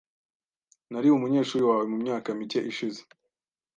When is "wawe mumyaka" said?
1.69-2.27